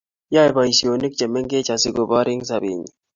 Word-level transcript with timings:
yae 0.35 0.53
boisionik 0.55 1.13
chemengech 1.19 1.69
asigoboor 1.75 2.27
eng 2.33 2.43
sobenyi 2.49 2.87